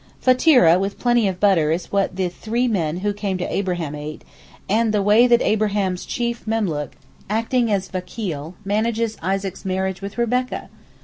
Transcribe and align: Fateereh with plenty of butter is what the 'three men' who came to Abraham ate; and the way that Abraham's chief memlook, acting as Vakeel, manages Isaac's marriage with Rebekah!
Fateereh 0.19 0.79
with 0.79 0.97
plenty 0.97 1.27
of 1.27 1.39
butter 1.39 1.69
is 1.69 1.91
what 1.91 2.15
the 2.15 2.27
'three 2.27 2.67
men' 2.67 3.01
who 3.01 3.13
came 3.13 3.37
to 3.37 3.53
Abraham 3.53 3.93
ate; 3.93 4.23
and 4.67 4.91
the 4.91 5.01
way 5.03 5.27
that 5.27 5.43
Abraham's 5.43 6.05
chief 6.07 6.47
memlook, 6.47 6.93
acting 7.29 7.71
as 7.71 7.87
Vakeel, 7.89 8.55
manages 8.65 9.15
Isaac's 9.21 9.63
marriage 9.63 10.01
with 10.01 10.17
Rebekah! 10.17 10.69